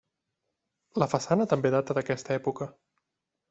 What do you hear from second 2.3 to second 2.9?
època.